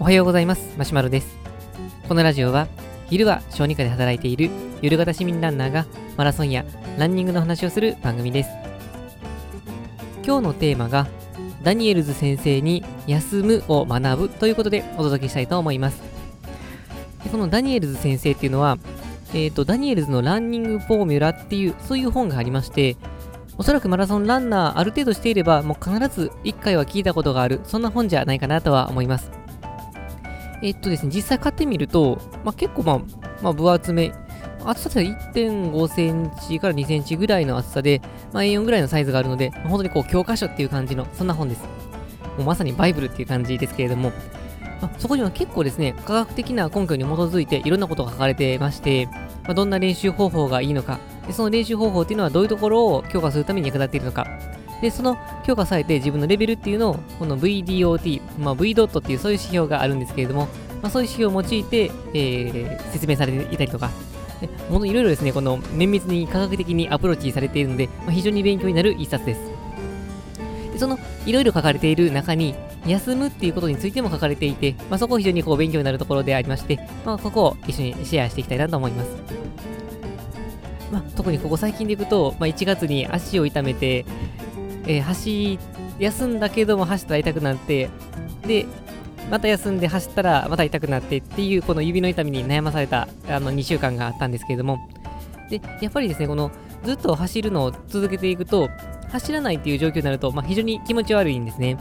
[0.00, 0.74] おはようございます。
[0.76, 1.36] マシュマロです。
[2.08, 2.68] このラジオは
[3.08, 4.50] 昼は小児科で働いている
[4.82, 6.64] 夜型市民ランナーがマラソンや
[6.98, 8.50] ランニングの話をする番組です。
[10.24, 11.06] 今日のテーマが
[11.62, 16.02] ダニエルズ先生に休むを学ぶということでお届けしたいと思います。
[17.22, 18.78] でこのダニエルズ先生っていうのは
[19.32, 22.96] えっ、ー、とダニエルズのランニングフォーミュラっていうそういう本がありまして
[23.58, 29.30] おそらくマラソンランナーある程度していればもう必ず1回は聞いたことがあるそんな本じゃないかなとは思います
[30.62, 32.98] えっとですね、実際買ってみると、まあ、結構まあ、
[33.42, 34.12] まあ、分厚め、
[34.64, 38.00] 厚さで1.5センチから2センチぐらいの厚さで、
[38.32, 41.62] まあ、A4 ぐらいのサイズがあるので、本当にこう教科書っていう感じの、そんな本です。
[42.38, 44.12] もうまさにバイブルっていう感じですけれども、
[44.80, 49.06] まあ、そこには結構ですね、科学的な根拠に基づいていろんなことが書かれてまして、
[49.44, 54.26] まあ、どんな練習方法がいいのかで、その練習方法っていうのはどういうところを強化するために役立っているのか、
[54.80, 60.48] で、その強化されて自分のレベルっていうのを、この VDOT、まあ、V ドットっていうそういう指標があるんですけれども、
[60.82, 63.90] まあ、そういう指標を用いて、えー、説明されていたりとか、
[64.70, 69.40] ものいろいろですね、この綿密に科学的にアプローチされているので、まあ、非常に勉強になる一冊です。
[70.72, 72.54] でそのいろいろ書かれている中に、
[72.86, 79.08] 休むっていうことについても書かれていて、まあ、そこ非常にこう勉強になるところでありまして、まあ、ここを一緒にシェアしていきたいなと思います。
[80.92, 84.06] まあ、特にここ最近でいくと、まあ、1月に足を痛めて、
[84.86, 85.58] えー、走、
[85.98, 87.90] 休んだけども走ったら痛くなって、
[88.46, 88.66] で、
[89.30, 94.88] また休んで走ったらまた痛くなってっていうこの指の痛みに悩まされたあの2週間があったんですけれども
[95.50, 96.50] でやっぱりですねこの
[96.84, 98.68] ずっと走るのを続けていくと
[99.10, 101.76] 走らないっていう状況になると、まあ、非常に気持ち悪いんですね。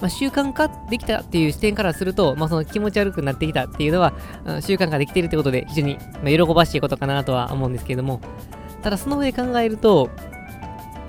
[0.00, 4.12] まあ、習慣化できたっていう視点からすると、まあ、その気持ち悪くなってきたっていうのは、
[4.60, 8.20] 習慣化できているってことで、非常に、ま喜ばしいことかなとは思うんですけれども、
[8.82, 10.10] ただその上考えると、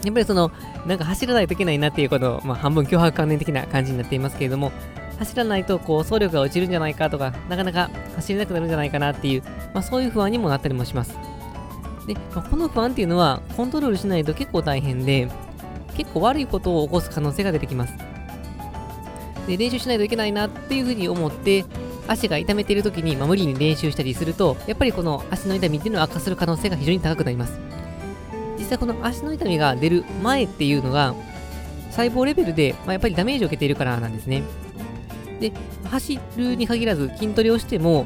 [0.03, 0.51] やっぱりその、
[0.85, 4.71] なんか走らないといけないなっていうこと、まあ、半分脅迫観念的な感じになっていますけれども、
[5.19, 9.43] 走らないとこう走力が落ちるんじゃないかとか、なかなか走れなくなるんじゃないかなっていう、
[9.73, 11.17] まあ、そういう不安にもなったりもします。
[12.07, 15.27] で、まあ、この不安っていうのはコントロールしないと結構大変で、
[15.95, 17.93] 結構悪いことを起こす可能性が出てきます。
[19.47, 21.65] で、練習しないといけないなっていうふうに思って、
[22.07, 27.59] 足が痛めている時に、まあ、無理に練習したりすると、やっぱりこの足の痛みっていうのは悪化する可能性が非常に高くなります。
[28.57, 31.15] 実際この足の痛みが出る前っていうのが、
[31.91, 34.43] 細胞レベルで、まあ、やっぱりダメージを受けているからなんですね。
[35.39, 35.51] で、
[35.85, 38.05] 走るに限らず筋トレをしても、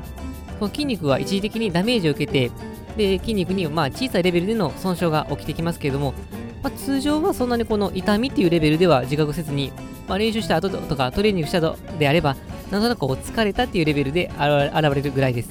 [0.60, 2.52] その筋肉は一時的にダメージを受けて、
[2.98, 6.14] で、筋肉にまあ小さいレベルでの損傷が起きてきますけれども、
[6.62, 9.72] まあ、通常はそんなにこの痛みっていうレベルでは自覚せずに、
[10.12, 12.36] まあ、練習した後とかトレーニングした後であれば、
[12.70, 15.50] なんとなく疲れたっていうレベルで現れるぐらいです。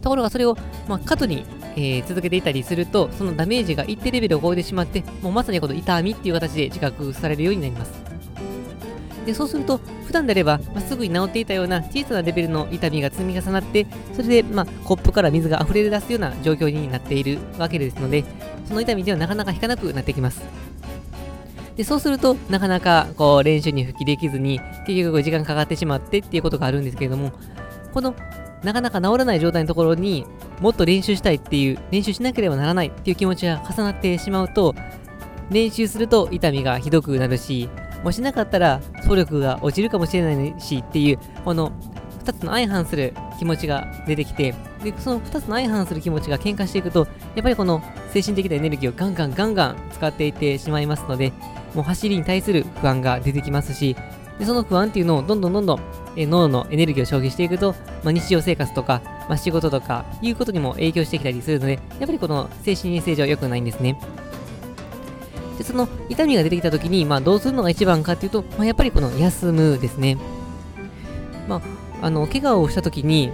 [0.00, 0.56] ところがそれを、
[0.88, 1.44] まあ、過度に、
[1.76, 7.92] えー、続けていたりすると、そのダメージが一定レベルを超えてしまって、もうまさにこの痛みっていう形で自覚されるようになります。
[9.26, 18.24] でそうすると、普段であれば、まあ、すぐに治っていたような小さなレベルの痛みが積み重なって、それで、まあ、コップから水が溢れ出すような状況になっているわけですので、
[18.66, 20.40] その痛みではなかなか引かなくなってきます。
[21.78, 27.30] でそうすると、なかなかこう練習に復帰できずに、結局時間かかってしまってっていうことがあるんですけれども、
[27.94, 28.16] この
[28.64, 30.26] なかなか治らない状態のところに
[30.60, 34.74] もっと練習したいっていう、練習しなければならないっていう気持ちが重なってしまうと、
[35.50, 37.68] 練習すると痛みがひどくなるし、
[38.02, 41.70] もしなかったら総力が落ちるかもしれないしっていう、この
[42.24, 44.52] 2つの相反する気持ちが出てきて、
[44.82, 47.06] で、その2つの相反する気持ちが喧嘩していくと、
[47.36, 47.80] やっぱりこの
[48.12, 51.32] 精神的なエネルギーをガンガンガンガン使っていってしまいますので、
[51.78, 53.94] もう走りに対する不安が出てきますし、
[54.40, 55.80] でその不安っていうのをどんどんどんどん
[56.16, 57.72] え脳のエネルギーを消費していくと、
[58.02, 63.96] まあ、日常生活とか、まあ、仕事とかいうことにも影響してきたりするので、やっぱりこの精神衛生上良くないんですね。
[65.56, 70.18] で、その痛みが出てきた時に、まあ、どうするのが一番かっていうと、まあ、やっぱりこの休むですね。
[71.46, 71.62] ま
[72.02, 73.30] あ、あの、怪我をした時に、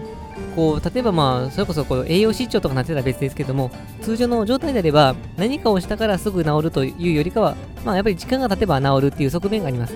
[0.54, 3.70] こう、例えばまあ、それこそこう栄養失調とかなってたら別ですけども、
[4.02, 9.94] 通常の状態であれば、何かをしたからすぐ治るというよりかは、まあ、やっぱり時間が経てば治るっていう側面があります。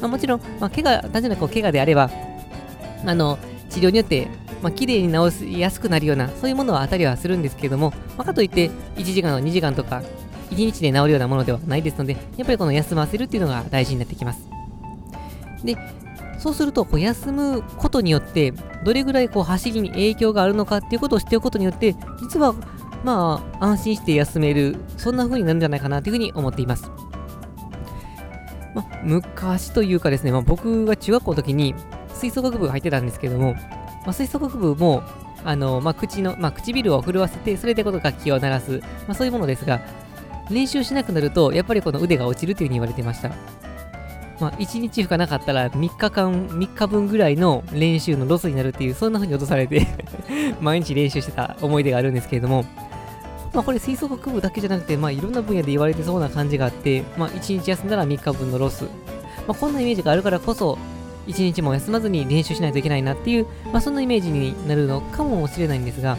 [0.00, 2.10] まあ、もちろん、まあ、怪我、単純なこう怪我であれば、
[3.04, 3.38] あの、
[3.70, 4.28] 治療によって、
[4.62, 10.02] まあ、綺麗に治しやすくなるような、そういうものはあたりはするんですけども、まあ、かといって、1時間の2時間とか、
[10.50, 14.40] 1日で治るようなものではないですので、やっぱりこの休ませるっていうのが大事になってきます。
[15.64, 15.76] で、
[16.44, 18.52] そうすると、こう休むことによって、
[18.84, 22.54] どれぐらいこう走りに影響があるのかっていうことを知っておくことによって、実は、
[23.02, 26.90] まあ、安心して休める、そんな風になるんじゃないかなというふうに思っています。
[28.74, 31.74] まあ、昔というかですね、まあ、僕が中学校の時に
[32.12, 35.02] 吹奏楽部が入ってたんですけども、まあ、吹奏楽部も、
[35.46, 39.80] あの、まあ、口の、まあ、唇を震わせて、それでこの楽器を鳴らす、まあ、そういうものですが、
[40.50, 43.30] 練習しなくなると、やっぱりこの腕が落ちるというふうに言われてました。
[44.40, 49.86] まあ、1日負荷なかったら3日間、3日分ぐらいの練習のロスになるっていう、そんな風に落とされて
[50.60, 52.64] 毎日練習してた思い出があるんですけれども、
[53.52, 58.84] まあ、これ吹奏楽部だけじゃなくて、まあ、いろんな分野で言われてそうな感じがあって、まあ、1日休んだら3日分のロス。
[59.46, 60.78] まあ、こんなイメージがあるからこそ、
[61.28, 66.18] 1日も休まずに練習しないといけないなっていう、まあ、そんなイメージになるのかもしれないんですが、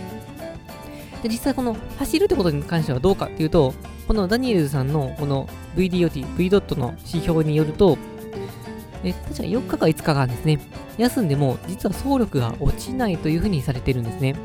[1.21, 3.73] で実際この走るってことに関してはどうかっていうと、
[4.07, 7.97] このダニエルズさんのこの VDOT、V ドットの指標によると、
[9.03, 10.59] え確か4日か5日間ですね、
[10.97, 14.35] 休んでも実は走力が落ちないというふうにされてるんですね。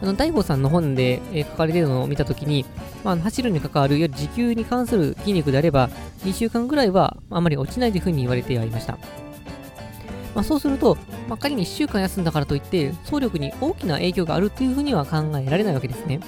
[0.00, 2.64] あの、大悟さんの本で、え、書かれているのを見たときに、
[3.04, 5.90] まあ、走るに関わる、いわゆる持久に関する筋肉であれば、
[6.24, 8.96] 2週間ぐらいはあまり落ちないというふうに言われてはいました。
[10.34, 10.96] まあ、そうすると、
[11.28, 16.20] まあ、仮に1週間休んだからといって、走力に大きな影響があるというふうには考えられないわけですね。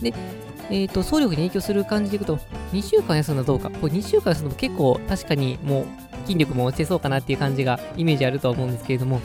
[0.00, 0.14] で、
[0.70, 2.38] えっ、ー、と、走力に影響する感じでいくと、
[2.72, 3.70] 2週間休んだどうか。
[3.70, 5.86] これ2週間休むと結構確かにもう
[6.26, 9.20] 筋力も落ちてそうかなっていう感じが、イメージあるとは思うんですけれども、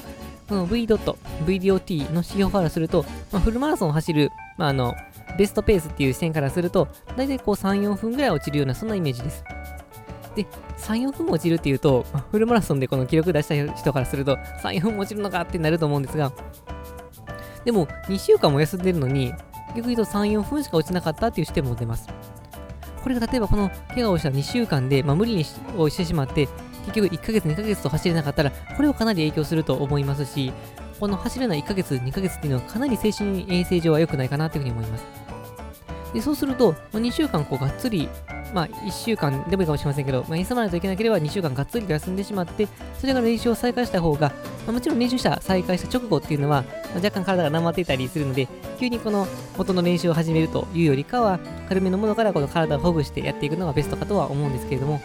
[0.47, 4.95] この V ドット、VDOT の指標からすると、まあ、フルマラソンを走る、まあ、あの、
[5.37, 9.43] ベストペースっていう視点からすると、だいたいこう3、4分ぐらい落ちるような、そんなイメージです。
[10.35, 10.45] で、
[10.77, 16.31] 3、4分も落ちるっていうと、フルマラソンでこの記録出した人からすると、3、4分も落ちるのかってなると思うんですが、
[17.63, 19.33] でも、2週間も休んでるのに、
[19.75, 22.07] 逆に言うと3、4分しか落ちなかったっていう視点も出ます。
[23.03, 25.45] これが例えばこの怪我をした2週間で、まあ、無理に
[25.77, 26.47] をしてしまって、
[26.85, 30.51] 結局1ヶ月、2ヶ月と走れなかったら、これをかなり影響すると思いますし、
[30.99, 35.05] この走れない1ヶ月、2ヶ月っていうのはかなり精神衛生上は良くないかなというふうに思います。
[36.13, 38.09] でそうすると、2週間こうがっつり
[38.53, 42.67] まあ、1週間でもいいかもしれませんけど、まあ、休まないといけなければ2週間がっつりと休んでしまって、
[42.97, 48.47] それから練習を再開した方が、まあ、もちろん練習した再開した直後っていうのは、まあ、若干体がなまっていたりするので、
[48.79, 55.01] 急にこの元の練習を始めるというよりかは、軽めのものからこの体をほぐしてやっていくのがベストかとは思うんですけれども、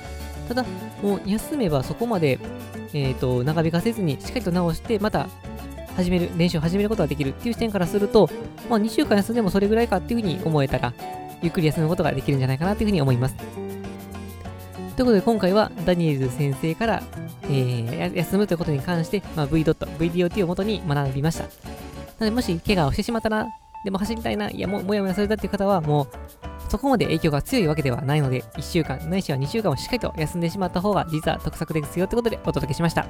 [0.48, 0.64] ただ、
[1.02, 2.38] もう休めばそこまで、
[2.92, 5.28] えーと、長引かせずにしっかりと直して、また
[5.96, 8.28] 始める、練習を始めることができるっていう視点からすると、
[8.68, 10.92] まあ、2週間休んでもそれぐらいかっていうふうに思えたら、
[11.44, 13.36] ゆっくり休むことができるんじゃないかなというふうに思います。
[13.36, 17.02] ということで今回はダニエル先生から、
[17.42, 19.62] えー、休むということに関して、まあ、V.
[19.62, 21.44] VDOT を元に学びました。
[21.44, 21.50] な
[22.20, 23.48] のでもし怪我をしてしまったな、
[23.84, 26.08] でも走りたいな、いやももやもやされたっていう方はもう
[26.70, 33.06] そこまで影響が強いわけではないので、1週間、ないしは2週間をしっかりと休んでしまった方が実は得策ですよってことでお届けしました。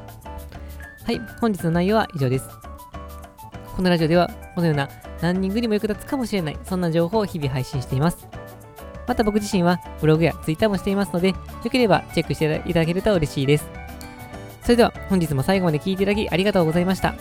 [1.05, 2.74] はい、本日の内容は以上です。
[3.77, 4.89] このラジオではこのような
[5.21, 8.27] ランニングにも役立つかもしれない、そんな情報を日々配信しています。
[9.07, 11.37] また僕自身はブログや Twitter もしていますので、よ
[11.71, 13.69] ければチェックしていただけると嬉しいです。
[14.63, 17.15] それでは本日も最後まで聴いていただきありがとうございました。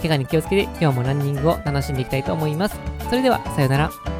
[0.00, 2.78] 怪我に気をつけて今日もランニングを楽しんでいきたいと思います。
[3.08, 4.15] それでは、さようなら。